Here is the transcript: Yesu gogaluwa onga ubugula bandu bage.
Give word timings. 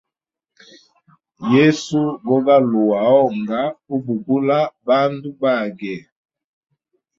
Yesu 1.53 1.99
gogaluwa 2.25 2.99
onga 3.21 3.61
ubugula 3.95 4.59
bandu 4.87 5.29
bage. 5.41 5.95